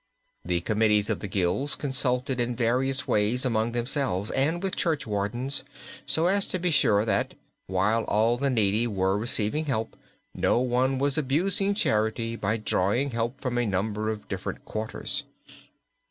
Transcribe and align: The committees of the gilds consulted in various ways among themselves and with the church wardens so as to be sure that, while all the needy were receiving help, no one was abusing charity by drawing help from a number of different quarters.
The 0.43 0.61
committees 0.61 1.11
of 1.11 1.19
the 1.19 1.27
gilds 1.27 1.75
consulted 1.75 2.39
in 2.39 2.55
various 2.55 3.07
ways 3.07 3.45
among 3.45 3.73
themselves 3.73 4.31
and 4.31 4.63
with 4.63 4.71
the 4.71 4.77
church 4.79 5.05
wardens 5.05 5.63
so 6.07 6.25
as 6.25 6.47
to 6.47 6.57
be 6.57 6.71
sure 6.71 7.05
that, 7.05 7.35
while 7.67 8.03
all 8.05 8.35
the 8.37 8.49
needy 8.49 8.87
were 8.87 9.15
receiving 9.15 9.65
help, 9.65 9.95
no 10.33 10.59
one 10.59 10.97
was 10.97 11.19
abusing 11.19 11.75
charity 11.75 12.35
by 12.35 12.57
drawing 12.57 13.11
help 13.11 13.39
from 13.41 13.59
a 13.59 13.65
number 13.67 14.09
of 14.09 14.27
different 14.27 14.65
quarters. 14.65 15.25